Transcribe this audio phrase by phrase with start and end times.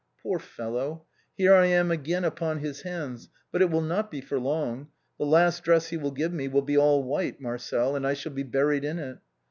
[0.23, 1.05] Poor fellow,
[1.35, 4.87] here I am again upon his hands, but it will not be for long,
[5.19, 8.31] the last dress he will give me will be all white, Marcel, and I shall
[8.33, 9.19] be buried in it.